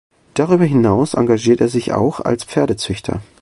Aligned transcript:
Darüber 0.33 0.65
hinaus 0.65 1.13
engagiert 1.13 1.61
er 1.61 1.69
sich 1.69 1.93
auch 1.93 2.21
als 2.21 2.43
Pferdezüchter. 2.43 3.21